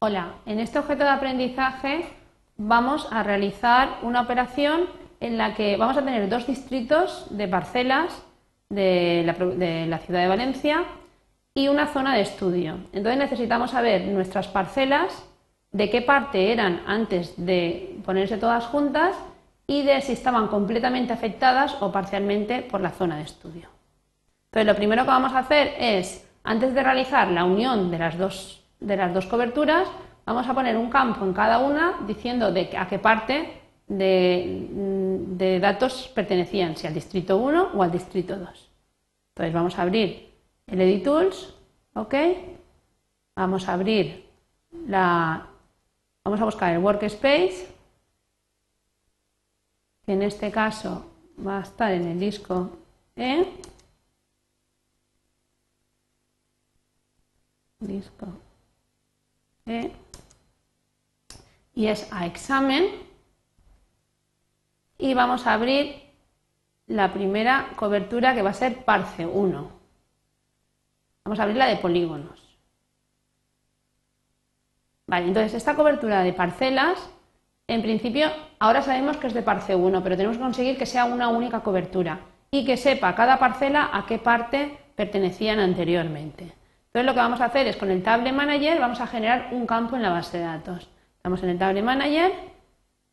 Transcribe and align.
Hola, 0.00 0.34
en 0.46 0.60
este 0.60 0.78
objeto 0.78 1.02
de 1.02 1.10
aprendizaje 1.10 2.06
vamos 2.56 3.08
a 3.10 3.24
realizar 3.24 3.98
una 4.02 4.20
operación 4.20 4.82
en 5.18 5.36
la 5.36 5.56
que 5.56 5.76
vamos 5.76 5.96
a 5.96 6.04
tener 6.04 6.28
dos 6.28 6.46
distritos 6.46 7.26
de 7.30 7.48
parcelas 7.48 8.22
de 8.68 9.24
la, 9.26 9.98
ciudad 9.98 10.20
de 10.20 10.28
Valencia 10.28 10.84
y 11.52 11.66
una 11.66 11.88
zona 11.88 12.14
de 12.14 12.20
estudio. 12.20 12.76
Entonces 12.92 13.18
necesitamos 13.18 13.72
saber 13.72 14.04
nuestras 14.04 14.46
parcelas, 14.46 15.26
de 15.72 15.90
qué 15.90 16.00
parte 16.00 16.52
eran 16.52 16.80
antes 16.86 17.34
de 17.36 17.98
ponerse 18.04 18.38
todas 18.38 18.66
juntas 18.66 19.16
y 19.66 19.82
de 19.82 20.00
si 20.00 20.12
estaban 20.12 20.46
completamente 20.46 21.12
afectadas 21.12 21.76
o 21.80 21.90
parcialmente 21.90 22.62
por 22.62 22.80
la 22.80 22.90
zona 22.90 23.16
de 23.16 23.24
estudio. 23.24 23.68
Entonces 24.44 24.66
lo 24.66 24.76
primero 24.76 25.02
que 25.02 25.10
vamos 25.10 25.32
a 25.32 25.40
hacer 25.40 25.74
es, 25.76 26.24
antes 26.44 26.72
de 26.72 26.84
realizar 26.84 27.32
la 27.32 27.42
unión 27.42 27.90
de 27.90 27.98
las 27.98 28.16
dos 28.16 28.58
de 28.80 28.96
las 28.96 29.12
dos 29.12 29.26
coberturas, 29.26 29.88
vamos 30.24 30.46
a 30.46 30.54
poner 30.54 30.76
un 30.76 30.90
campo 30.90 31.24
en 31.24 31.32
cada 31.32 31.58
una 31.58 32.00
diciendo 32.06 32.52
de 32.52 32.76
a 32.76 32.86
qué 32.88 32.98
parte 32.98 33.60
de, 33.88 35.58
datos 35.60 36.10
pertenecían, 36.14 36.76
si 36.76 36.86
al 36.86 36.94
distrito 36.94 37.38
1 37.38 37.70
o 37.74 37.82
al 37.82 37.90
distrito 37.90 38.36
2. 38.36 38.70
Entonces 39.30 39.54
vamos 39.54 39.78
a 39.78 39.82
abrir 39.82 40.30
el 40.66 40.80
Edit 40.80 41.04
Tools, 41.04 41.54
¿ok? 41.94 42.14
Vamos 43.34 43.68
a 43.68 43.74
abrir 43.74 44.26
la... 44.86 45.46
Vamos 46.24 46.40
a 46.40 46.44
buscar 46.44 46.74
el 46.74 46.82
Workspace, 46.82 47.68
que 50.04 50.12
en 50.12 50.22
este 50.22 50.50
caso 50.50 51.06
va 51.46 51.58
a 51.58 51.62
estar 51.62 51.90
en 51.92 52.06
el 52.06 52.20
disco 52.20 52.70
E. 53.16 53.46
Disco 57.80 58.47
y 61.74 61.86
es 61.86 62.12
a 62.12 62.26
examen 62.26 62.86
y 64.98 65.14
vamos 65.14 65.46
a 65.46 65.54
abrir 65.54 66.02
la 66.86 67.12
primera 67.12 67.68
cobertura 67.76 68.34
que 68.34 68.42
va 68.42 68.50
a 68.50 68.54
ser 68.54 68.84
parce 68.84 69.26
1. 69.26 69.70
Vamos 71.24 71.38
a 71.38 71.42
abrir 71.42 71.56
la 71.56 71.66
de 71.66 71.76
polígonos. 71.76 72.58
Vale, 75.06 75.26
entonces 75.26 75.54
esta 75.54 75.76
cobertura 75.76 76.22
de 76.22 76.32
parcelas, 76.32 77.10
en 77.66 77.82
principio, 77.82 78.28
ahora 78.58 78.82
sabemos 78.82 79.18
que 79.18 79.26
es 79.26 79.34
de 79.34 79.42
parce 79.42 79.76
1, 79.76 80.02
pero 80.02 80.16
tenemos 80.16 80.36
que 80.36 80.42
conseguir 80.42 80.78
que 80.78 80.86
sea 80.86 81.04
una 81.04 81.28
única 81.28 81.60
cobertura 81.60 82.20
y 82.50 82.64
que 82.64 82.76
sepa 82.76 83.14
cada 83.14 83.38
parcela 83.38 83.90
a 83.92 84.06
qué 84.06 84.18
parte 84.18 84.78
pertenecían 84.96 85.60
anteriormente. 85.60 86.57
Entonces 86.98 87.14
lo 87.14 87.14
que 87.14 87.28
vamos 87.28 87.40
a 87.40 87.44
hacer 87.44 87.68
es 87.68 87.76
con 87.76 87.92
el 87.92 88.02
Table 88.02 88.32
Manager 88.32 88.80
vamos 88.80 89.00
a 89.00 89.06
generar 89.06 89.50
un 89.52 89.68
campo 89.68 89.94
en 89.94 90.02
la 90.02 90.10
base 90.10 90.38
de 90.38 90.42
datos. 90.42 90.88
Estamos 91.14 91.40
en 91.44 91.50
el 91.50 91.56
Table 91.56 91.80
Manager, 91.80 92.32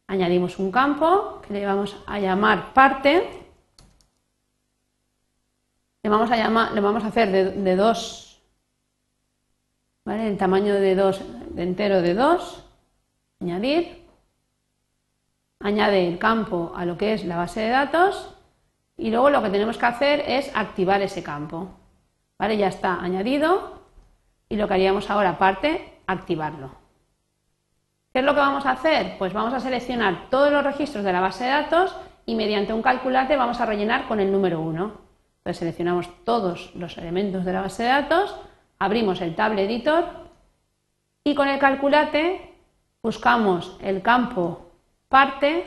añadimos 0.07 0.57
un 0.57 0.71
campo 0.71 1.39
que 1.45 1.53
le 1.53 1.63
vamos 1.67 1.95
a 2.07 2.19
llamar 2.19 2.73
parte. 2.73 3.29
Le 6.01 6.09
vamos 6.09 6.31
a, 6.31 6.35
llamar, 6.35 6.71
le 6.71 6.81
vamos 6.81 7.03
a 7.03 7.07
hacer 7.09 7.29
de, 7.29 7.75
dos, 7.75 8.41
¿vale? 10.03 10.29
el 10.29 10.37
tamaño 10.39 10.73
de 10.73 10.95
dos, 10.95 11.21
de 11.51 11.61
entero 11.61 12.01
de 12.01 12.15
dos, 12.15 12.63
añadir, 13.39 14.03
añade 15.59 16.07
el 16.07 16.17
campo 16.17 16.73
a 16.75 16.85
lo 16.85 16.97
que 16.97 17.13
es 17.13 17.23
la 17.23 17.37
base 17.37 17.59
de 17.59 17.69
datos 17.69 18.35
y 18.97 19.11
luego 19.11 19.29
lo 19.29 19.43
que 19.43 19.51
tenemos 19.51 19.77
que 19.77 19.85
hacer 19.85 20.23
es 20.25 20.49
activar 20.55 21.03
ese 21.03 21.21
campo. 21.21 21.69
¿Vale? 22.37 22.57
Ya 22.57 22.67
está 22.67 22.99
añadido 22.99 23.74
y 24.49 24.55
lo 24.55 24.67
que 24.67 24.73
haríamos 24.73 25.09
ahora 25.09 25.31
aparte, 25.31 25.99
activarlo. 26.07 26.71
¿Qué 28.13 28.19
es 28.19 28.25
lo 28.25 28.33
que 28.33 28.39
vamos 28.39 28.65
a 28.65 28.71
hacer? 28.71 29.17
Pues 29.17 29.33
vamos 29.33 29.53
a 29.53 29.59
seleccionar 29.59 30.29
todos 30.29 30.51
los 30.51 30.63
registros 30.63 31.03
de 31.03 31.11
la 31.11 31.19
base 31.19 31.43
de 31.43 31.49
datos 31.49 31.95
y 32.25 32.35
mediante 32.35 32.73
un 32.73 32.81
calculate 32.81 33.35
vamos 33.35 33.59
a 33.59 33.65
rellenar 33.65 34.07
con 34.07 34.19
el 34.19 34.31
número 34.31 34.61
1. 34.61 34.83
Entonces 35.39 35.57
seleccionamos 35.59 36.09
todos 36.23 36.73
los 36.75 36.97
elementos 36.97 37.45
de 37.45 37.53
la 37.53 37.61
base 37.61 37.83
de 37.83 37.89
datos, 37.89 38.35
abrimos 38.79 39.21
el 39.21 39.35
Table 39.35 39.63
Editor 39.65 40.05
y 41.23 41.35
con 41.35 41.47
el 41.47 41.59
calculate 41.59 42.53
buscamos 43.03 43.77
el 43.81 44.01
campo 44.01 44.71
parte 45.09 45.63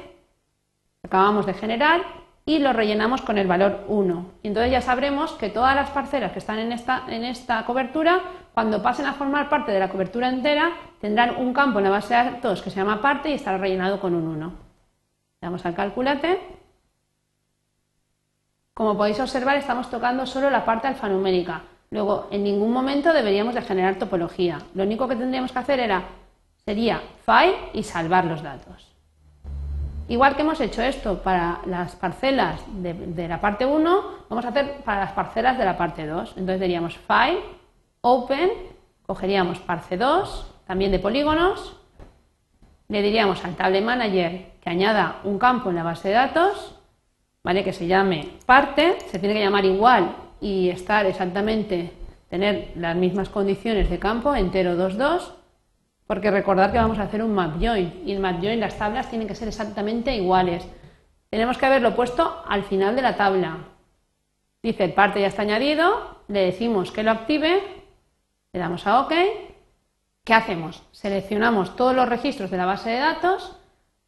que 1.01 1.07
acabamos 1.07 1.47
de 1.47 1.55
generar 1.55 2.18
y 2.49 2.61
lo 2.61 2.73
rellenamos 2.73 3.21
con 3.21 3.37
el 3.37 3.47
valor 3.47 3.85
1. 3.89 4.27
entonces 4.43 4.73
ya 4.73 4.81
sabremos 4.81 5.33
que 5.33 5.51
todas 5.51 5.77
las 5.77 5.91
parcelas 5.91 6.33
que 6.33 6.39
están 6.39 6.59
en 6.59 6.73
esta, 6.73 7.05
en 7.07 7.23
esta 7.23 7.63
cobertura, 7.67 8.23
cuando 8.55 8.83
pasen 8.83 9.05
a 9.05 9.13
formar 9.13 9.51
parte 9.51 9.71
de 9.71 9.79
la 9.79 9.91
cobertura 9.91 10.31
entera, 10.31 10.71
tendrán 10.99 11.37
un 11.37 11.53
campo 11.53 11.79
en 11.79 11.85
la 11.85 11.91
base 11.91 12.15
de 12.15 12.25
datos 12.25 12.63
que 12.63 12.71
se 12.71 12.77
llama 12.77 13.03
parte 13.03 13.29
y 13.29 13.35
estará 13.35 13.59
rellenado 13.59 14.01
con 14.01 14.15
un 14.15 14.27
1. 14.29 14.47
Le 14.47 14.55
damos 15.43 15.67
al 15.67 15.75
calculate. 15.75 16.41
Como 18.73 18.97
podéis 18.97 19.21
observar, 19.21 19.59
estamos 19.59 19.91
tocando 19.91 20.25
solo 20.25 20.49
la 20.49 20.65
parte 20.65 20.87
alfanumérica. 20.87 21.65
Luego, 21.91 22.29
en 22.31 22.45
ningún 22.45 22.73
momento 22.73 23.13
deberíamos 23.13 23.57
de 23.57 23.61
generar 23.61 23.97
topología. 23.97 24.57
Lo 24.73 24.85
único 24.85 25.07
que 25.07 25.17
tendríamos 25.17 25.53
que 25.53 25.59
hacer 25.59 25.81
era, 25.81 26.03
sería 26.65 27.03
file 27.27 27.59
y 27.75 27.83
salvar 27.83 28.25
los 28.25 28.43
datos. 28.43 28.98
Igual 30.09 30.37
que 30.37 30.43
hemos 30.43 30.59
hecho 30.61 30.83
esto 30.83 31.23
para 31.23 31.61
las 31.67 31.95
parcelas 31.95 32.63
de, 32.67 33.29
la 33.29 33.43
parte 33.43 33.67
1, 33.67 34.03
vamos 34.31 34.45
a 34.45 34.49
hacer 34.49 34.79
para 34.83 35.01
las 35.01 35.13
parcelas 35.13 35.59
de 35.59 35.67
la 35.67 35.77
parte 35.77 36.07
2. 36.07 36.31
Entonces 36.39 36.61
diríamos 36.61 36.97
File, 36.97 37.43
Open, 38.01 38.51
cogeríamos 39.07 39.59
parce 39.59 39.99
2, 39.99 40.55
también 40.67 40.93
de 40.93 40.99
polígonos, 40.99 41.77
le 42.89 43.03
diríamos 43.03 43.45
al 43.45 43.55
Table 43.55 43.83
Manager 43.83 44.53
que 44.63 44.71
añada 44.71 45.17
un 45.25 45.39
campo 45.39 45.69
en 45.69 45.77
la 45.77 45.83
base 45.83 46.09
de 46.09 46.15
datos, 46.15 46.75
¿vale? 47.45 47.63
que 47.63 47.75
se 47.75 47.87
llame 47.87 48.31
parte, 48.47 48.97
se 49.11 49.19
tiene 49.19 49.35
que 49.35 49.45
llamar 49.45 49.67
igual 49.67 50.17
y 50.41 50.71
estar 50.71 51.05
exactamente, 51.05 51.93
tener 52.31 52.73
las 52.77 52.97
mismas 52.97 53.29
condiciones 53.29 53.91
de 53.91 53.99
campo, 53.99 54.35
entero 54.35 54.75
2.2, 54.75 55.33
porque 56.09 56.31
recordad 56.31 56.73
que 56.73 56.79
vamos 56.79 56.99
a 56.99 57.03
hacer 57.03 57.23
un 57.23 57.35
map 57.35 57.61
join 57.61 58.03
y 58.07 58.13
el 58.13 58.19
map 58.19 58.41
join 58.41 58.59
las 58.59 58.79
tablas 58.79 59.11
tienen 59.11 59.29
que 59.29 59.35
ser 59.35 59.47
exactamente 59.47 60.17
iguales. 60.17 60.67
Tenemos 61.29 61.59
que 61.59 61.67
haberlo 61.67 61.95
puesto 61.95 62.43
al 62.49 62.65
final 62.65 62.97
de 62.97 63.03
la 63.03 63.17
tabla. 63.19 63.59
Dice 64.63 64.89
parte 64.89 65.21
ya 65.21 65.27
está 65.27 65.43
añadido, 65.43 66.23
le 66.29 66.47
decimos 66.47 66.91
que 66.93 67.03
lo 67.03 67.11
active, 67.11 67.63
le 68.55 68.59
damos 68.59 68.87
a 68.87 69.03
OK. 69.03 69.13
¿Qué 70.25 70.33
hacemos? 70.33 70.83
Seleccionamos 70.93 71.77
todos 71.77 71.95
los 71.95 72.09
registros 72.09 72.51
de 72.51 72.57
la 72.57 72.65
base 72.65 72.89
de 72.89 73.01
datos, 73.01 73.59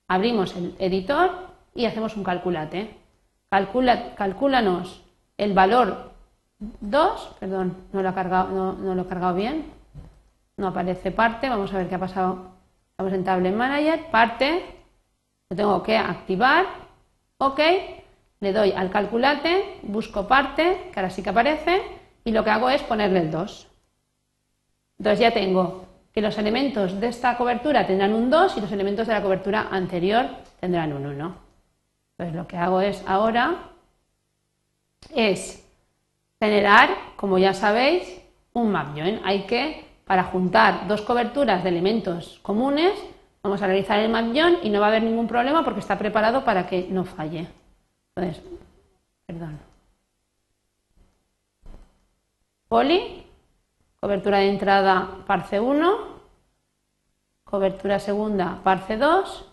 abrimos 0.09 0.57
el 0.57 0.75
editor 0.79 1.51
y 1.75 1.85
hacemos 1.85 2.17
un 2.17 2.25
calculate. 2.25 2.97
Calcula, 3.51 4.15
calcúlanos 4.15 5.05
el 5.37 5.53
valor 5.53 6.13
2, 6.59 7.37
perdón, 7.39 7.77
no 7.93 8.03
lo, 8.03 8.09
ha 8.09 8.15
cargado, 8.15 8.73
no 8.73 8.95
lo 8.95 9.03
he 9.03 9.07
cargado 9.07 9.35
bien, 9.35 9.80
no 10.61 10.69
aparece 10.69 11.11
parte, 11.11 11.49
vamos 11.49 11.73
a 11.73 11.79
ver 11.79 11.89
qué 11.89 11.95
ha 11.97 11.99
pasado. 11.99 12.53
Estamos 12.91 13.13
en 13.13 13.25
Table 13.25 13.51
Manager, 13.51 14.11
parte, 14.11 14.63
lo 15.49 15.57
tengo 15.57 15.83
que 15.83 15.97
activar, 15.97 16.67
ok, 17.39 17.61
le 18.41 18.53
doy 18.53 18.73
al 18.73 18.91
calculate, 18.91 19.79
busco 19.83 20.29
parte, 20.29 20.91
que 20.93 21.01
ahora 21.01 21.11
sí 21.11 21.23
que 21.23 21.31
aparece, 21.31 21.83
y 22.25 22.33
lo 22.33 22.45
que 22.45 22.51
hago 22.51 22.69
es 22.69 22.83
ponerle 22.83 23.21
el 23.21 23.31
2. 23.31 23.69
Entonces 24.99 25.21
ya 25.21 25.33
tengo 25.33 25.87
que 26.13 26.21
los 26.21 26.37
elementos 26.37 27.01
de 27.01 27.09
esta 27.09 27.37
cobertura 27.39 27.87
tendrán 27.87 28.13
un 28.13 28.29
2 28.29 28.59
y 28.59 28.61
los 28.61 28.73
elementos 28.73 29.07
de 29.07 29.15
la 29.15 29.23
cobertura 29.23 29.69
anterior 29.71 30.27
tendrán 30.61 30.93
un 30.93 31.07
1. 31.07 31.37
Entonces 32.13 32.37
lo 32.37 32.47
que 32.47 32.59
hago 32.59 32.83
es 32.83 33.03
ahora 33.07 33.71
es 35.15 35.67
generar, 36.39 36.91
como 37.17 37.39
ya 37.39 37.55
sabéis, 37.55 38.21
un 38.53 38.71
map 38.73 38.95
join. 38.95 39.21
Hay 39.25 39.47
que 39.47 39.90
para 40.11 40.25
juntar 40.25 40.89
dos 40.89 41.03
coberturas 41.03 41.63
de 41.63 41.69
elementos 41.69 42.41
comunes, 42.43 42.99
vamos 43.45 43.63
a 43.63 43.69
realizar 43.69 44.01
el 44.01 44.11
map-join 44.11 44.59
y 44.61 44.69
no 44.69 44.81
va 44.81 44.87
a 44.87 44.89
haber 44.89 45.05
ningún 45.05 45.29
problema 45.29 45.63
porque 45.63 45.79
está 45.79 45.97
preparado 45.97 46.45
para 46.45 46.67
que 46.67 46.89
no 46.91 47.05
falle. 47.05 47.47
Entonces, 48.17 48.43
perdón. 49.25 49.61
Poli, 52.67 53.25
cobertura 54.01 54.39
de 54.39 54.49
entrada 54.49 55.19
parce 55.29 55.61
1, 55.61 55.99
cobertura 57.45 58.01
segunda 58.01 58.59
parce 58.65 58.97
2, 58.97 59.47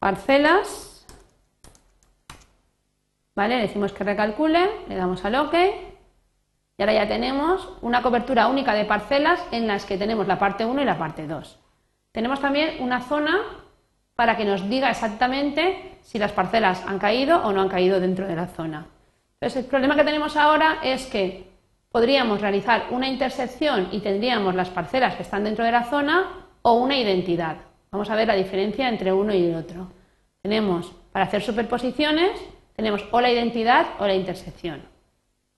parcelas, 0.00 1.06
¿vale? 3.36 3.54
Le 3.54 3.62
decimos 3.68 3.92
que 3.92 4.02
recalcule, 4.02 4.68
le 4.88 4.96
damos 4.96 5.24
al 5.24 5.36
OK 5.36 5.54
y 6.78 6.82
ahora 6.82 6.92
ya 6.92 7.08
tenemos 7.08 7.68
una 7.80 8.02
cobertura 8.02 8.48
única 8.48 8.74
de 8.74 8.84
parcelas 8.84 9.40
en 9.50 9.66
las 9.66 9.86
que 9.86 9.96
tenemos 9.96 10.26
la 10.26 10.38
parte 10.38 10.64
1 10.64 10.82
y 10.82 10.84
la 10.84 10.98
parte 10.98 11.26
2. 11.26 11.58
Tenemos 12.12 12.40
también 12.40 12.82
una 12.82 13.00
zona 13.00 13.40
para 14.14 14.36
que 14.36 14.44
nos 14.44 14.68
diga 14.68 14.90
exactamente 14.90 15.98
si 16.02 16.18
las 16.18 16.32
parcelas 16.32 16.84
han 16.86 16.98
caído 16.98 17.42
o 17.44 17.52
no 17.52 17.62
han 17.62 17.68
caído 17.68 18.00
dentro 18.00 18.26
de 18.26 18.36
la 18.36 18.46
zona. 18.46 18.86
Entonces, 19.40 19.64
el 19.64 19.70
problema 19.70 19.96
que 19.96 20.04
tenemos 20.04 20.36
ahora 20.36 20.78
es 20.82 21.06
que 21.06 21.50
podríamos 21.90 22.40
realizar 22.40 22.86
una 22.90 23.08
intersección 23.08 23.88
y 23.92 24.00
tendríamos 24.00 24.54
las 24.54 24.70
parcelas 24.70 25.14
que 25.14 25.22
están 25.22 25.44
dentro 25.44 25.64
de 25.64 25.72
la 25.72 25.84
zona 25.84 26.46
o 26.62 26.74
una 26.74 26.98
identidad. 26.98 27.56
Vamos 27.90 28.10
a 28.10 28.16
ver 28.16 28.28
la 28.28 28.34
diferencia 28.34 28.88
entre 28.88 29.12
uno 29.12 29.34
y 29.34 29.44
el 29.44 29.54
otro. 29.54 29.88
Tenemos, 30.42 30.92
para 31.12 31.26
hacer 31.26 31.42
superposiciones, 31.42 32.32
tenemos 32.74 33.04
o 33.10 33.20
la 33.20 33.30
identidad 33.30 33.86
o 33.98 34.06
la 34.06 34.14
intersección. 34.14 34.95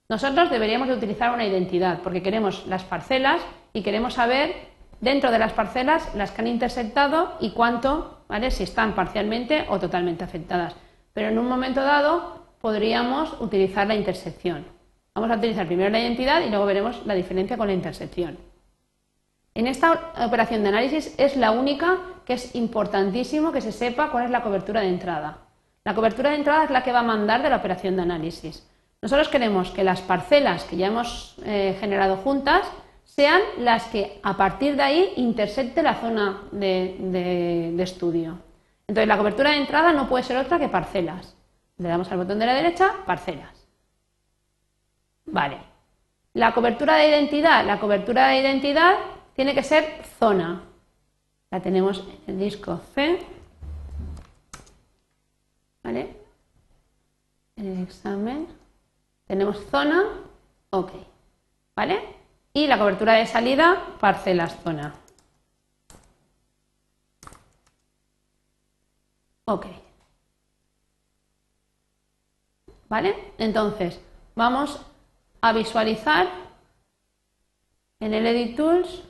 Nosotros 0.09 0.49
deberíamos 0.49 0.87
de 0.87 0.95
utilizar 0.95 1.31
una 1.31 1.45
identidad 1.45 1.99
porque 2.01 2.23
queremos 2.23 2.65
las 2.65 2.83
parcelas 2.83 3.43
y 3.73 3.83
queremos 3.83 4.15
saber 4.15 4.55
dentro 5.01 5.29
de 5.29 5.37
las 5.37 5.53
parcelas 5.53 6.15
las 6.15 6.31
que 6.31 6.41
han 6.41 6.47
intersectado 6.47 7.37
y 7.39 7.51
cuánto, 7.51 8.23
¿vale? 8.27 8.49
Si 8.49 8.63
están 8.63 8.95
parcialmente 8.95 9.67
o 9.69 9.79
totalmente 9.79 10.23
afectadas. 10.23 10.75
Pero 11.13 11.27
en 11.27 11.37
un 11.37 11.47
momento 11.47 11.83
dado 11.83 12.43
podríamos 12.59 13.39
utilizar 13.39 13.85
la 13.85 13.93
intersección. 13.93 14.65
Vamos 15.13 15.29
a 15.29 15.35
utilizar 15.35 15.67
primero 15.67 15.91
la 15.91 15.99
identidad 15.99 16.41
y 16.41 16.49
luego 16.49 16.65
veremos 16.65 17.05
la 17.05 17.13
diferencia 17.13 17.55
con 17.55 17.67
la 17.67 17.73
intersección. 17.73 18.39
En 19.53 19.67
esta 19.67 20.11
operación 20.25 20.63
de 20.63 20.69
análisis 20.69 21.13
es 21.19 21.37
la 21.37 21.51
única 21.51 21.99
que 22.25 22.33
es 22.33 22.55
importantísimo 22.55 23.51
que 23.51 23.61
se 23.61 23.71
sepa 23.71 24.09
cuál 24.09 24.25
es 24.25 24.31
la 24.31 24.41
cobertura 24.41 24.81
de 24.81 24.89
entrada. 24.89 25.37
La 25.83 25.93
cobertura 25.93 26.31
de 26.31 26.37
entrada 26.37 26.63
es 26.63 26.71
la 26.71 26.81
que 26.81 26.91
va 26.91 27.01
a 27.01 27.03
mandar 27.03 27.43
de 27.43 27.51
la 27.51 27.57
operación 27.57 27.95
de 27.95 28.01
análisis. 28.01 28.65
Nosotros 29.01 29.29
queremos 29.29 29.71
que 29.71 29.83
las 29.83 30.01
parcelas 30.01 30.63
que 30.65 30.77
ya 30.77 30.87
hemos 30.87 31.35
eh, 31.45 31.77
generado 31.79 32.17
juntas 32.17 32.67
sean 33.05 33.41
las 33.57 33.85
que 33.85 34.19
a 34.23 34.35
partir 34.35 34.75
de 34.75 34.83
ahí 34.83 35.13
intersecte 35.15 35.81
la 35.81 35.95
zona 35.95 36.43
de 36.51 37.75
estudio. 37.79 38.39
Entonces 38.89 39.07
la 39.07 39.17
cobertura 39.17 39.51
de 39.51 39.57
entrada 39.57 39.93
no 39.93 40.09
puede 40.09 40.23
ser 40.23 40.37
otra 40.37 40.57
que 40.57 40.67
parcelas. 40.67 41.35
Le 41.77 41.87
damos 41.87 42.11
al 42.11 42.17
botón 42.17 42.39
de 42.39 42.45
la 42.47 42.55
derecha, 42.55 42.91
parcelas. 43.05 43.67
Vale. 45.25 45.57
La 46.33 46.53
cobertura 46.53 46.95
de 46.95 47.07
identidad. 47.07 47.65
La 47.65 47.79
cobertura 47.79 48.29
de 48.29 48.39
identidad 48.39 48.95
tiene 49.35 49.53
que 49.53 49.61
ser 49.61 50.01
zona. 50.17 50.63
La 51.51 51.61
tenemos 51.61 52.03
en 52.27 52.33
el 52.33 52.39
disco 52.39 52.81
C. 52.95 53.19
¿Vale? 55.83 56.15
En 57.55 57.67
el 57.67 57.83
examen. 57.83 58.47
Tenemos 59.29 59.63
zona. 59.69 60.05
Ok. 60.71 60.91
¿Vale? 61.75 62.15
Y 62.51 62.65
la 62.65 62.79
cobertura 62.79 63.13
de 63.13 63.27
salida, 63.27 63.95
parcelas 63.99 64.57
zona. 64.63 64.95
Ok. 69.45 69.67
¿Vale? 72.87 73.33
Entonces, 73.37 74.01
vamos 74.33 74.83
a 75.41 75.53
visualizar 75.53 76.27
en 77.99 78.15
el 78.15 78.25
Edit 78.25 78.57
Tools 78.57 79.03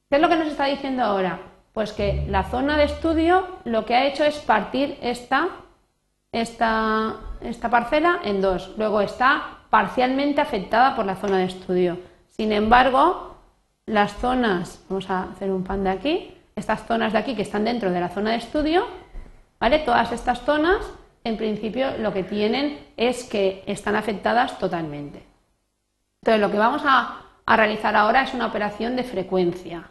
¿Qué 0.10 0.16
es 0.16 0.22
lo 0.22 0.30
que 0.30 0.38
nos 0.38 0.48
está 0.48 0.66
diciendo 0.66 1.04
ahora? 1.04 1.42
Pues 1.74 1.92
que 1.92 2.26
la 2.30 2.44
zona 2.44 2.78
de 2.78 2.86
estudio 2.86 3.46
lo 3.66 3.86
que 3.86 3.96
ha 3.96 4.06
hecho 4.06 4.24
es 4.24 4.38
partir 4.40 4.98
esta 5.02 5.50
esta, 6.32 7.16
esta 7.42 7.70
parcela 7.70 8.20
en 8.24 8.42
dos. 8.42 8.74
Luego 8.78 9.02
está 9.02 9.60
parcialmente 9.70 10.42
afectada 10.42 10.96
por 10.96 11.06
la 11.06 11.16
zona 11.16 11.40
de 11.40 11.46
estudio. 11.46 11.98
Sin 12.30 12.52
embargo, 12.52 13.36
las 13.86 14.14
zonas, 14.16 14.84
vamos 14.90 15.10
a 15.10 15.24
hacer 15.24 15.52
un 15.52 15.64
pan 15.64 15.84
de 15.84 15.90
aquí, 15.90 16.36
estas 16.56 16.86
zonas 16.86 17.14
de 17.14 17.20
aquí 17.20 17.36
que 17.36 17.42
están 17.42 17.66
dentro 17.66 17.92
de 17.92 18.00
la 18.00 18.10
zona 18.10 18.32
de 18.32 18.38
estudio, 18.38 18.86
¿vale? 19.60 19.80
Todas 19.80 20.12
estas 20.12 20.42
zonas, 20.42 20.78
en 21.24 21.38
principio, 21.38 21.98
lo 21.98 22.14
que 22.14 22.24
tienen 22.24 22.80
es 22.96 23.24
que 23.24 23.64
están 23.66 23.96
afectadas 23.96 24.58
totalmente. 24.58 25.24
Entonces, 26.22 26.42
lo 26.42 26.52
que 26.52 26.58
vamos 26.58 26.82
a, 26.86 27.26
realizar 27.48 27.96
ahora 27.96 28.22
es 28.22 28.34
una 28.36 28.46
operación 28.46 28.96
de 28.96 29.04
frecuencia. 29.04 29.90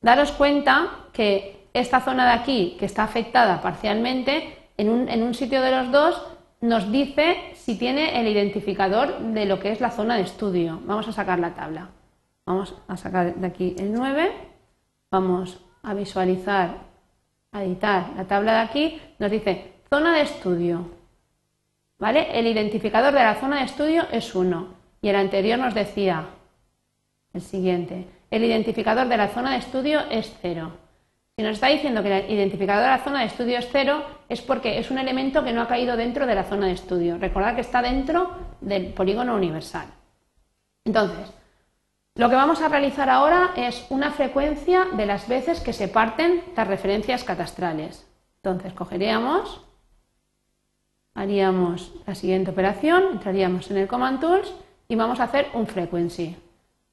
Daros 0.00 0.30
cuenta 0.30 1.08
que 1.12 1.68
esta 1.74 2.00
zona 2.00 2.26
de 2.26 2.32
aquí, 2.40 2.76
que 2.78 2.86
está 2.86 3.02
afectada 3.02 3.60
parcialmente, 3.60 4.56
en 4.76 4.90
un, 4.90 5.34
sitio 5.34 5.62
de 5.62 5.72
los 5.72 5.90
dos 5.90 6.22
nos 6.60 6.92
dice 6.92 7.38
si 7.54 7.76
tiene 7.76 8.20
el 8.20 8.28
identificador 8.28 9.18
de 9.18 9.46
lo 9.46 9.58
que 9.58 9.72
es 9.72 9.80
la 9.80 9.90
zona 9.90 10.14
de 10.14 10.22
estudio. 10.22 10.80
Vamos 10.84 11.08
a 11.08 11.12
sacar 11.12 11.40
la 11.40 11.54
tabla. 11.54 11.90
Vamos 12.44 12.74
a 12.86 12.96
sacar 12.96 13.34
de 13.34 13.46
aquí 13.46 13.74
el 13.78 13.92
9. 13.92 14.32
Vamos 15.10 15.60
a 15.82 15.92
visualizar, 15.92 16.70
a 17.50 17.64
editar 17.64 18.10
la 18.16 18.26
tabla 18.26 18.52
de 18.52 18.60
aquí. 18.60 19.02
Nos 19.18 19.30
dice 19.32 19.75
zona 19.88 20.14
de 20.14 20.22
estudio. 20.22 20.90
¿Vale? 21.98 22.38
El 22.38 22.46
identificador 22.46 23.12
de 23.14 23.24
la 23.24 23.36
zona 23.36 23.58
de 23.58 23.64
estudio 23.64 24.06
es 24.10 24.34
1. 24.34 24.68
Y 25.02 25.08
el 25.08 25.16
anterior 25.16 25.58
nos 25.58 25.74
decía 25.74 26.26
el 27.32 27.40
siguiente. 27.40 28.06
El 28.30 28.44
identificador 28.44 29.08
de 29.08 29.16
la 29.16 29.28
zona 29.28 29.52
de 29.52 29.58
estudio 29.58 30.00
es 30.10 30.32
0. 30.42 30.72
Si 31.38 31.42
nos 31.42 31.52
está 31.52 31.66
diciendo 31.66 32.02
que 32.02 32.16
el 32.16 32.30
identificador 32.30 32.82
de 32.82 32.88
la 32.88 33.04
zona 33.04 33.20
de 33.20 33.26
estudio 33.26 33.58
es 33.58 33.68
cero, 33.70 34.02
es 34.26 34.40
porque 34.40 34.78
es 34.78 34.90
un 34.90 34.96
elemento 34.96 35.44
que 35.44 35.52
no 35.52 35.60
ha 35.60 35.68
caído 35.68 35.94
dentro 35.94 36.24
de 36.24 36.34
la 36.34 36.44
zona 36.44 36.68
de 36.68 36.72
estudio. 36.72 37.18
Recordad 37.18 37.54
que 37.54 37.60
está 37.60 37.82
dentro 37.82 38.30
del 38.62 38.94
polígono 38.94 39.34
universal. 39.34 39.86
Entonces, 40.86 41.30
lo 42.14 42.30
que 42.30 42.36
vamos 42.36 42.62
a 42.62 42.68
realizar 42.68 43.10
ahora 43.10 43.50
es 43.54 43.84
una 43.90 44.12
frecuencia 44.12 44.86
de 44.96 45.04
las 45.04 45.28
veces 45.28 45.60
que 45.60 45.74
se 45.74 45.88
parten 45.88 46.42
las 46.56 46.66
referencias 46.68 47.22
catastrales. 47.22 48.08
Entonces, 48.36 48.72
cogeríamos, 48.72 49.60
haríamos 51.16 51.92
la 52.06 52.14
siguiente 52.14 52.50
operación, 52.50 53.04
entraríamos 53.12 53.70
en 53.70 53.78
el 53.78 53.88
Command 53.88 54.20
Tools 54.20 54.52
y 54.86 54.94
vamos 54.94 55.18
a 55.18 55.24
hacer 55.24 55.48
un 55.54 55.66
frequency. 55.66 56.36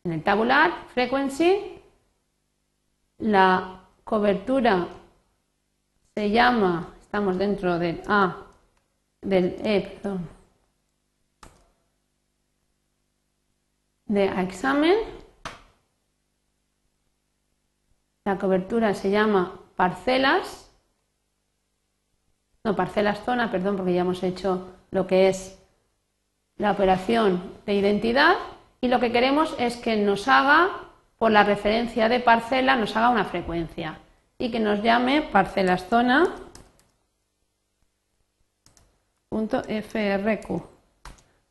En 0.05 0.13
el 0.13 0.23
tabular, 0.23 0.71
frequency, 0.93 1.79
la 3.19 3.81
cobertura 4.03 4.87
se 6.15 6.31
llama, 6.31 6.93
estamos 7.01 7.37
dentro 7.37 7.77
del 7.77 8.01
A, 8.07 8.37
del 9.21 9.55
E, 9.63 9.99
perdón, 10.01 10.27
de 14.05 14.25
examen. 14.41 14.95
La 18.23 18.37
cobertura 18.37 18.93
se 18.93 19.11
llama 19.11 19.59
parcelas, 19.75 20.72
no 22.63 22.75
parcelas 22.75 23.23
zona, 23.25 23.51
perdón, 23.51 23.75
porque 23.77 23.93
ya 23.93 24.01
hemos 24.01 24.23
hecho 24.23 24.73
lo 24.91 25.05
que 25.07 25.27
es 25.27 25.59
la 26.57 26.71
operación 26.71 27.41
de 27.65 27.73
identidad 27.73 28.35
y 28.79 28.87
lo 28.87 28.99
que 28.99 29.11
queremos 29.11 29.55
es 29.59 29.77
que 29.77 29.97
nos 29.97 30.27
haga 30.27 30.69
por 31.17 31.31
la 31.31 31.43
referencia 31.43 32.09
de 32.09 32.19
parcela 32.19 32.75
nos 32.75 32.95
haga 32.97 33.09
una 33.09 33.25
frecuencia 33.25 33.97
y 34.37 34.51
que 34.51 34.59
nos 34.59 34.83
llame 34.83 35.21
parcelas 35.21 35.87
zona.frq. 35.87 36.53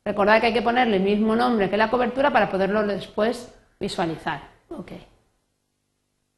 Recordad 0.05 0.41
que 0.41 0.47
hay 0.47 0.53
que 0.53 0.61
ponerle 0.61 0.97
el 0.97 1.03
mismo 1.03 1.35
nombre 1.35 1.69
que 1.69 1.77
la 1.77 1.89
cobertura 1.89 2.31
para 2.31 2.51
poderlo 2.51 2.85
después 2.85 3.51
visualizar. 3.79 4.41
Okay. 4.69 5.07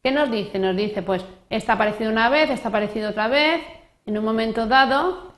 ¿Qué 0.01 0.11
nos 0.11 0.31
dice? 0.31 0.59
Nos 0.59 0.75
dice, 0.75 1.01
pues, 1.01 1.25
está 1.49 1.73
aparecido 1.73 2.11
una 2.11 2.29
vez, 2.29 2.49
está 2.49 2.69
aparecido 2.69 3.09
otra 3.09 3.27
vez, 3.27 3.61
en 4.05 4.17
un 4.17 4.25
momento 4.25 4.67
dado, 4.67 5.33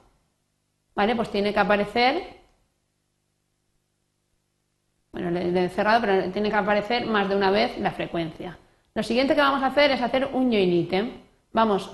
¿vale? 0.95 1.15
Pues 1.15 1.31
tiene 1.31 1.53
que 1.53 1.59
aparecer, 1.59 2.37
bueno, 5.11 5.31
le 5.31 5.65
he 5.65 5.69
cerrado, 5.69 6.01
pero 6.01 6.31
tiene 6.31 6.49
que 6.49 6.55
aparecer 6.55 7.05
más 7.05 7.29
de 7.29 7.35
una 7.35 7.49
vez 7.49 7.77
la 7.79 7.91
frecuencia. 7.91 8.57
Lo 8.93 9.03
siguiente 9.03 9.35
que 9.35 9.41
vamos 9.41 9.63
a 9.63 9.67
hacer 9.67 9.91
es 9.91 10.01
hacer 10.01 10.25
un 10.33 10.51
join 10.51 10.73
item. 10.73 11.11
Vamos 11.53 11.91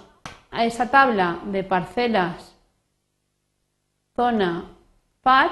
a 0.51 0.65
esa 0.65 0.89
tabla 0.89 1.39
de 1.45 1.63
parcelas, 1.63 2.55
zona, 4.15 4.71
pat, 5.21 5.51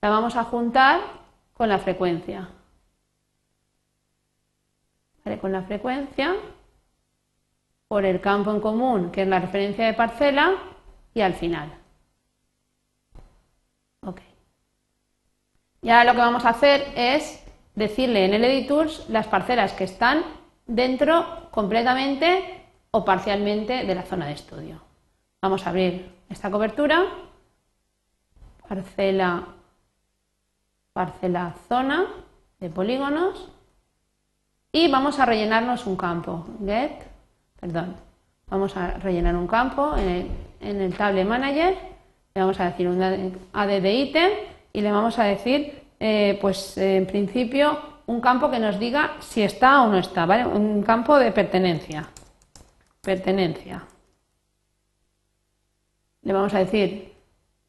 la 0.00 0.10
vamos 0.10 0.36
a 0.36 0.44
juntar 0.44 1.00
con 1.54 1.68
la 1.68 1.78
frecuencia. 1.78 2.48
Con 5.40 5.52
la 5.52 5.62
frecuencia 5.62 6.36
por 7.88 8.04
el 8.04 8.20
campo 8.20 8.50
en 8.50 8.60
común, 8.60 9.10
que 9.10 9.22
es 9.22 9.28
la 9.28 9.38
referencia 9.38 9.86
de 9.86 9.94
parcela, 9.94 10.54
y 11.14 11.20
al 11.20 11.34
final. 11.34 11.72
Ok. 14.00 14.20
Y 15.82 15.90
ahora 15.90 16.04
lo 16.04 16.12
que 16.12 16.18
vamos 16.18 16.44
a 16.44 16.50
hacer 16.50 16.92
es 16.94 17.42
decirle 17.74 18.24
en 18.24 18.34
el 18.34 18.44
Editors 18.44 19.08
las 19.08 19.26
parcelas 19.26 19.72
que 19.72 19.84
están 19.84 20.24
dentro 20.66 21.48
completamente 21.50 22.64
o 22.90 23.04
parcialmente 23.04 23.84
de 23.84 23.94
la 23.94 24.02
zona 24.02 24.26
de 24.26 24.32
estudio. 24.32 24.82
Vamos 25.40 25.66
a 25.66 25.70
abrir 25.70 26.10
esta 26.28 26.50
cobertura, 26.50 27.04
parcela, 28.68 29.46
parcela 30.92 31.54
zona 31.68 32.06
de 32.58 32.70
polígonos 32.70 33.48
y 34.72 34.90
vamos 34.90 35.18
a 35.18 35.26
rellenarnos 35.26 35.86
un 35.86 35.96
campo. 35.96 36.46
Get, 36.64 37.15
perdón, 37.66 37.96
vamos 38.48 38.76
a 38.76 38.92
rellenar 38.98 39.34
un 39.34 39.48
campo 39.48 39.96
en 39.96 40.30
el, 40.60 40.96
Table 40.96 41.24
Manager. 41.24 41.76
Le 42.34 42.40
vamos 42.40 42.60
a 42.60 42.66
decir 42.66 42.86
un 42.86 43.02
AD 43.02 43.82
de 43.82 43.92
ítem 43.92 44.30
y 44.72 44.80
le 44.80 44.92
vamos 44.92 45.18
a 45.18 45.24
decir, 45.24 45.82
eh, 45.98 46.38
pues 46.40 46.78
en 46.78 47.06
principio, 47.06 47.78
un 48.06 48.20
campo 48.20 48.50
que 48.50 48.60
nos 48.60 48.78
diga 48.78 49.16
si 49.18 49.42
está 49.42 49.82
o 49.82 49.88
no 49.88 49.98
está, 49.98 50.26
¿vale? 50.26 50.46
Un 50.46 50.82
campo 50.82 51.18
de 51.18 51.32
pertenencia. 51.32 52.08
Pertenencia. 53.00 53.84
Le 56.22 56.32
vamos 56.32 56.54
a 56.54 56.58
decir, 56.58 57.14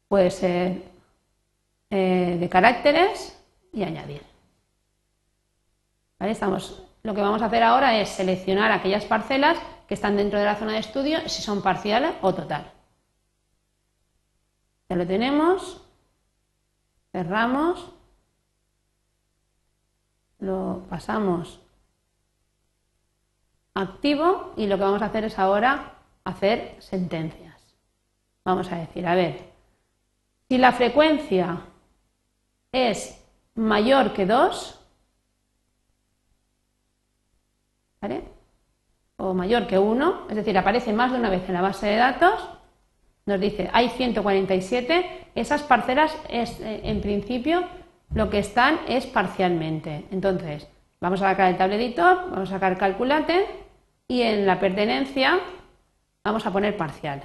puede 0.06 0.30
ser 0.30 0.82
eh, 1.90 2.36
de 2.38 2.48
caracteres 2.48 3.36
y 3.72 3.82
añadir. 3.82 4.22
¿Vale? 6.20 6.32
Estamos 6.32 6.84
lo 7.02 7.14
que 7.14 7.20
vamos 7.22 7.42
a 7.42 7.46
hacer 7.46 7.62
ahora 7.62 7.98
es 7.98 8.10
seleccionar 8.10 8.70
aquellas 8.70 9.04
parcelas 9.04 9.56
que 9.88 9.94
están 9.94 10.16
dentro 10.16 10.38
de 10.38 10.44
la 10.44 10.56
zona 10.56 10.72
de 10.72 10.80
estudio, 10.80 11.26
si 11.28 11.42
son 11.42 11.62
parciales 11.62 12.14
o 12.20 12.34
total. 12.34 12.70
Ya 14.90 14.96
lo 14.96 15.06
tenemos, 15.06 15.82
cerramos, 17.10 17.90
lo 20.38 20.86
pasamos 20.90 21.60
activo 23.74 24.52
y 24.56 24.66
lo 24.66 24.76
que 24.76 24.84
vamos 24.84 25.02
a 25.02 25.06
hacer 25.06 25.24
es 25.24 25.38
ahora 25.38 25.94
hacer 26.24 26.76
sentencias. 26.80 27.56
Vamos 28.44 28.70
a 28.70 28.76
decir, 28.76 29.06
a 29.06 29.14
ver, 29.14 29.52
si 30.48 30.58
la 30.58 30.72
frecuencia 30.72 31.62
es 32.72 33.24
mayor 33.54 34.12
que 34.12 34.26
2, 34.26 34.78
o 39.18 39.34
mayor 39.34 39.66
que 39.66 39.78
1, 39.78 40.26
es 40.30 40.36
decir, 40.36 40.56
aparece 40.56 40.92
más 40.92 41.12
de 41.12 41.18
una 41.18 41.28
vez 41.28 41.46
en 41.48 41.54
la 41.54 41.60
base 41.60 41.86
de 41.88 41.96
datos, 41.96 42.48
nos 43.26 43.40
dice 43.40 43.68
hay 43.72 43.90
147, 43.90 45.30
esas 45.34 45.62
parcelas 45.62 46.16
es, 46.30 46.58
eh, 46.60 46.80
en 46.84 47.00
principio 47.00 47.64
lo 48.14 48.30
que 48.30 48.38
están 48.38 48.78
es 48.88 49.06
parcialmente. 49.06 50.06
Entonces, 50.10 50.68
vamos 51.00 51.20
a 51.20 51.30
sacar 51.30 51.50
el 51.50 51.58
table 51.58 51.76
editor, 51.76 52.30
vamos 52.30 52.48
a 52.48 52.54
sacar 52.54 52.78
calculate 52.78 53.46
y 54.06 54.22
en 54.22 54.46
la 54.46 54.58
pertenencia 54.60 55.40
vamos 56.24 56.46
a 56.46 56.52
poner 56.52 56.76
parcial. 56.76 57.22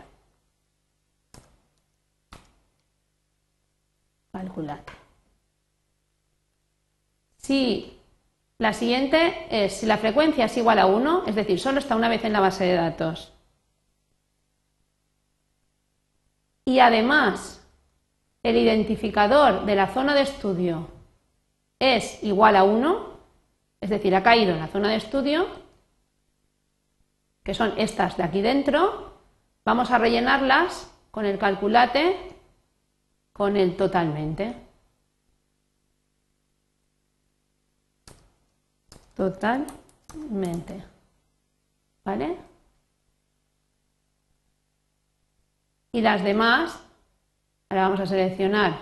Calculate. 4.31 4.93
Si 7.37 7.99
la 8.57 8.73
siguiente 8.73 9.47
es 9.49 9.73
si 9.73 9.85
la 9.85 9.97
frecuencia 9.97 10.45
es 10.45 10.57
igual 10.57 10.79
a 10.79 10.85
1, 10.85 11.23
es 11.27 11.35
decir, 11.35 11.59
solo 11.59 11.79
está 11.79 11.95
una 11.95 12.09
vez 12.09 12.23
en 12.23 12.33
la 12.33 12.39
base 12.39 12.65
de 12.65 12.75
datos. 12.75 13.33
Y 16.65 16.79
además, 16.79 17.67
el 18.41 18.57
identificador 18.57 19.65
de 19.65 19.75
la 19.75 19.87
zona 19.87 20.13
de 20.13 20.21
estudio 20.21 20.87
es 21.79 22.23
igual 22.23 22.55
a 22.55 22.63
1, 22.63 23.13
es 23.81 23.89
decir, 23.89 24.15
ha 24.15 24.23
caído 24.23 24.53
en 24.53 24.59
la 24.59 24.67
zona 24.67 24.89
de 24.89 24.95
estudio, 24.95 25.47
que 27.43 27.53
son 27.53 27.73
estas 27.77 28.15
de 28.15 28.23
aquí 28.23 28.41
dentro, 28.41 29.19
vamos 29.65 29.91
a 29.91 29.97
rellenarlas 29.97 30.89
con 31.11 31.25
el 31.25 31.37
calculate 31.37 32.33
con 33.33 33.57
el 33.57 33.75
totalmente. 33.75 34.55
Totalmente. 39.15 40.83
¿Vale? 42.03 42.37
Y 45.91 46.01
las 46.01 46.23
demás, 46.23 46.79
ahora 47.69 47.83
vamos 47.83 47.99
a 47.99 48.05
seleccionar, 48.07 48.77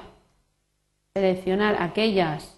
seleccionar 1.14 1.82
aquellas 1.82 2.58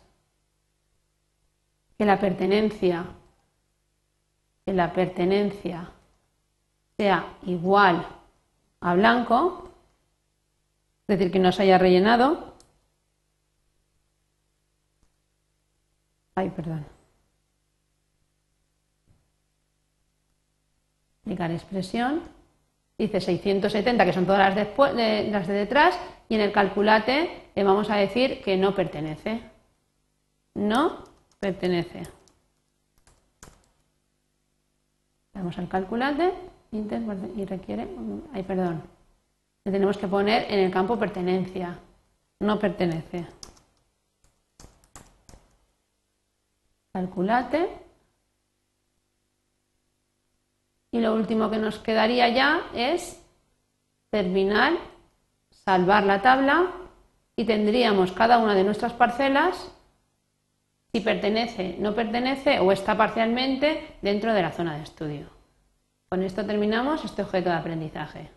que 1.97 2.05
la 2.05 2.19
pertenencia, 2.19 3.05
que 4.65 4.73
la 4.73 4.93
pertenencia 4.93 5.91
sea 6.97 7.37
igual 7.43 8.05
a 8.81 8.93
blanco, 8.93 9.71
es 11.07 11.17
decir, 11.17 11.31
que 11.31 11.39
no 11.39 11.51
se 11.51 11.63
haya 11.63 11.77
rellenado. 11.77 12.53
Ay, 16.35 16.49
perdón. 16.49 16.85
Expresión, 21.33 22.21
dice 22.97 23.19
670, 23.19 24.05
que 24.05 24.13
son 24.13 24.25
todas 24.25 24.39
las 24.39 24.55
de, 24.55 25.29
las 25.31 25.47
de 25.47 25.53
detrás, 25.53 25.97
y 26.29 26.35
en 26.35 26.41
el 26.41 26.51
calculate 26.51 27.49
le 27.55 27.63
vamos 27.63 27.89
a 27.89 27.95
decir 27.95 28.41
que 28.41 28.57
no 28.57 28.73
pertenece. 28.75 29.41
No 30.55 31.03
pertenece. 31.39 32.03
Vamos 35.33 35.57
al 35.57 35.67
calculate 35.67 36.31
y 36.71 37.45
requiere, 37.45 37.87
ay 38.33 38.43
perdón, 38.43 38.83
le 39.65 39.71
tenemos 39.71 39.97
que 39.97 40.07
poner 40.07 40.51
en 40.51 40.59
el 40.59 40.71
campo 40.71 40.97
pertenencia, 40.97 41.79
no 42.39 42.59
pertenece. 42.59 43.25
Calculate 46.91 47.82
Y 50.93 51.01
lo 51.01 51.15
último 51.15 51.49
que 51.49 51.57
nos 51.57 51.79
quedaría 51.79 52.29
ya 52.29 52.61
es 52.75 53.19
terminar, 54.11 54.73
salvar 55.49 56.03
la 56.03 56.21
tabla 56.21 56.67
y 57.35 57.45
tendríamos 57.45 58.11
cada 58.11 58.37
una 58.37 58.53
de 58.53 58.63
nuestras 58.63 58.93
parcelas 58.93 59.71
si 60.93 61.01
pertenece, 61.01 61.77
no 61.79 61.95
pertenece 61.95 62.59
o 62.59 62.71
está 62.71 62.95
parcialmente 62.95 63.97
dentro 64.03 64.35
de 64.35 64.43
la 64.43 64.51
zona 64.51 64.77
de 64.77 64.83
estudio. 64.83 65.25
Con 66.07 66.21
esto 66.21 66.45
terminamos 66.45 67.03
este 67.03 67.23
objeto 67.23 67.49
de 67.49 67.55
aprendizaje. 67.55 68.29